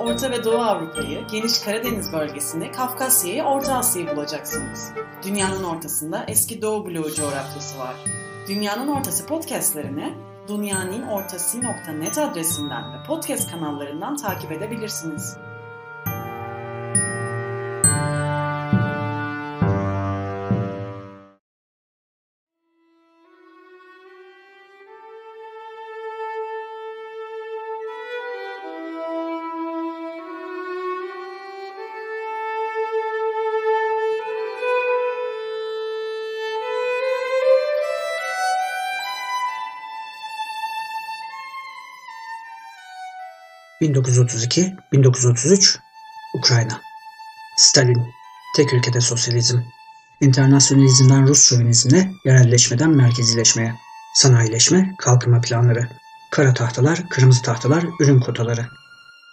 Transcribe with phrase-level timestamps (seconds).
[0.00, 4.92] Orta ve Doğu Avrupa'yı, geniş Karadeniz bölgesinde Kafkasya'yı, Orta Asya'yı bulacaksınız.
[5.24, 7.94] Dünyanın ortasında eski Doğu bloğu coğrafyası var.
[8.48, 10.14] Dünyanın Ortası podcastlerini
[10.48, 15.36] dünyaninnortası.net adresinden ve podcast kanallarından takip edebilirsiniz.
[43.82, 45.78] 1932-1933
[46.34, 46.80] Ukrayna.
[47.56, 48.12] Stalin
[48.56, 49.58] Tek ülkede sosyalizm.
[50.20, 53.74] İnternasyonalizmden Rus şövenizmine, yerelleşmeden merkezileşmeye,
[54.14, 55.88] sanayileşme, kalkınma planları,
[56.30, 58.66] kara tahtalar, kırmızı tahtalar, ürün kotaları,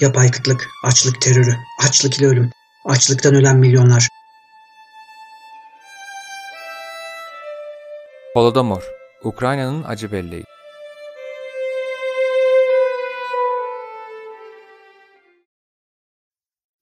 [0.00, 2.50] yapay kıtlık, açlık terörü, açlık ile ölüm,
[2.84, 4.08] açlıktan ölen milyonlar.
[8.34, 8.82] Holodomor,
[9.24, 10.49] Ukrayna'nın acı belleği.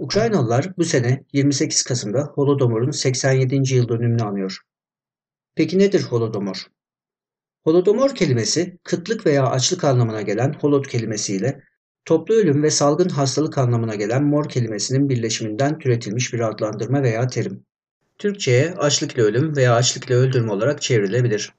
[0.00, 3.74] Ukraynalılar bu sene 28 Kasım'da Holodomor'un 87.
[3.74, 4.58] yıl dönümünü anıyor.
[5.54, 6.66] Peki nedir Holodomor?
[7.64, 11.62] Holodomor kelimesi kıtlık veya açlık anlamına gelen holod kelimesiyle
[12.04, 17.64] toplu ölüm ve salgın hastalık anlamına gelen mor kelimesinin birleşiminden türetilmiş bir adlandırma veya terim.
[18.18, 21.54] Türkçe'ye açlıkla ölüm veya açlıkla öldürme olarak çevrilebilir.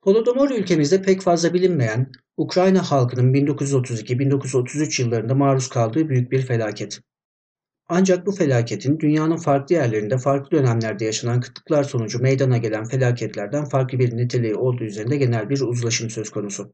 [0.00, 7.00] Holodomor ülkemizde pek fazla bilinmeyen Ukrayna halkının 1932-1933 yıllarında maruz kaldığı büyük bir felaket.
[7.88, 13.98] Ancak bu felaketin dünyanın farklı yerlerinde farklı dönemlerde yaşanan kıtlıklar sonucu meydana gelen felaketlerden farklı
[13.98, 16.72] bir niteliği olduğu üzerinde genel bir uzlaşım söz konusu.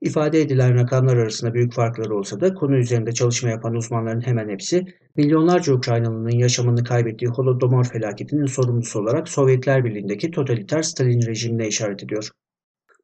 [0.00, 4.84] İfade edilen rakamlar arasında büyük farklar olsa da konu üzerinde çalışma yapan uzmanların hemen hepsi
[5.16, 12.30] milyonlarca Ukraynalının yaşamını kaybettiği Holodomor felaketinin sorumlusu olarak Sovyetler Birliği'ndeki totaliter Stalin rejimine işaret ediyor.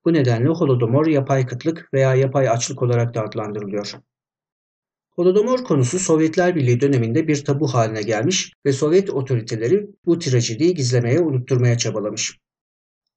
[0.04, 3.92] Bu nedenle Holodomor yapay kıtlık veya yapay açlık olarak da adlandırılıyor.
[5.16, 11.20] Holodomor konusu Sovyetler Birliği döneminde bir tabu haline gelmiş ve Sovyet otoriteleri bu trajediyi gizlemeye,
[11.20, 12.38] unutturmaya çabalamış.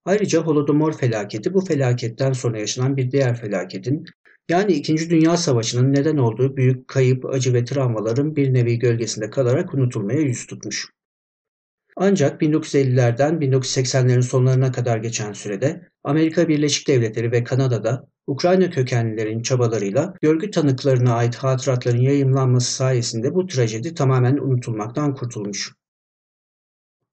[0.05, 4.05] Ayrıca Holodomor felaketi bu felaketten sonra yaşanan bir diğer felaketin
[4.49, 9.73] yani İkinci Dünya Savaşı'nın neden olduğu büyük kayıp, acı ve travmaların bir nevi gölgesinde kalarak
[9.73, 10.89] unutulmaya yüz tutmuş.
[11.95, 20.13] Ancak 1950'lerden 1980'lerin sonlarına kadar geçen sürede Amerika Birleşik Devletleri ve Kanada'da Ukrayna kökenlilerin çabalarıyla
[20.21, 25.73] görgü tanıklarına ait hatıratların yayımlanması sayesinde bu trajedi tamamen unutulmaktan kurtulmuş.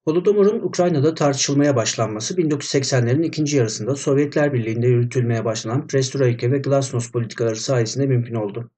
[0.04, 7.56] Holodomor'un Ukrayna'da tartışılmaya başlanması 1980'lerin ikinci yarısında Sovyetler Birliği'nde yürütülmeye başlanan Perestroika ve Glasnost politikaları
[7.56, 8.70] sayesinde mümkün oldu.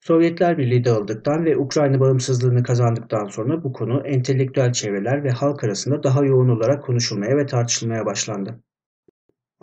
[0.00, 6.02] Sovyetler Birliği dağıldıktan ve Ukrayna bağımsızlığını kazandıktan sonra bu konu entelektüel çevreler ve halk arasında
[6.02, 8.60] daha yoğun olarak konuşulmaya ve tartışılmaya başlandı.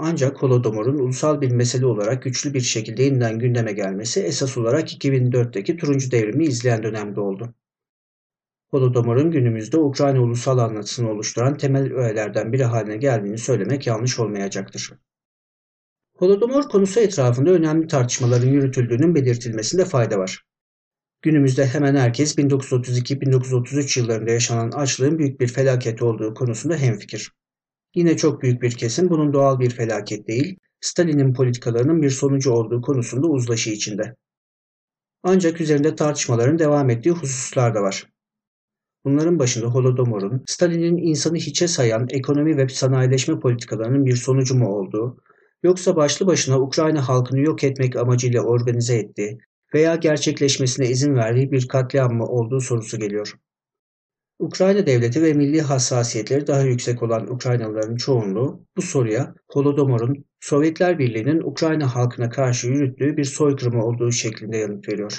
[0.03, 5.78] Ancak Holodomor'un ulusal bir mesele olarak güçlü bir şekilde yeniden gündeme gelmesi esas olarak 2004'teki
[5.78, 7.53] Turuncu Devrimi izleyen dönemde oldu.
[8.72, 14.94] Holodomor'un günümüzde Ukrayna ulusal anlatısını oluşturan temel öğelerden biri haline geldiğini söylemek yanlış olmayacaktır.
[16.18, 20.45] Holodomor konusu etrafında önemli tartışmaların yürütüldüğünün belirtilmesinde fayda var.
[21.22, 27.31] Günümüzde hemen herkes 1932-1933 yıllarında yaşanan açlığın büyük bir felaket olduğu konusunda hemfikir.
[27.96, 32.81] Yine çok büyük bir kesim bunun doğal bir felaket değil, Stalin'in politikalarının bir sonucu olduğu
[32.81, 34.16] konusunda uzlaşı içinde.
[35.24, 38.07] Ancak üzerinde tartışmaların devam ettiği hususlar da var.
[39.06, 45.18] Bunların başında Holodomor'un Stalin'in insanı hiçe sayan ekonomi ve sanayileşme politikalarının bir sonucu mu olduğu,
[45.63, 49.38] yoksa başlı başına Ukrayna halkını yok etmek amacıyla organize ettiği
[49.74, 53.33] veya gerçekleşmesine izin verdiği bir katliam mı olduğu sorusu geliyor.
[54.42, 61.42] Ukrayna devleti ve milli hassasiyetleri daha yüksek olan Ukraynalıların çoğunluğu bu soruya Holodomor'un Sovyetler Birliği'nin
[61.42, 65.18] Ukrayna halkına karşı yürüttüğü bir soykırımı olduğu şeklinde yanıt veriyor.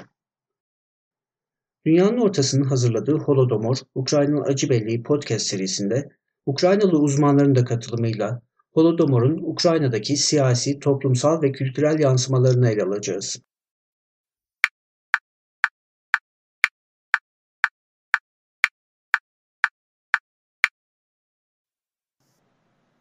[1.87, 6.09] Dünyanın ortasının hazırladığı Holodomor, Ukrayna'nın Acı Belleği podcast serisinde
[6.47, 8.43] Ukraynalı uzmanların da katılımıyla
[8.73, 13.43] Holodomor'un Ukrayna'daki siyasi, toplumsal ve kültürel yansımalarını ele alacağız.